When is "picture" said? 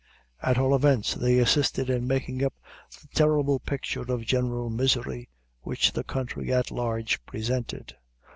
3.59-4.11